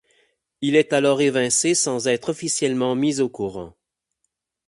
[0.61, 3.75] Il est alors évincé sans en être officiellement mis au courant.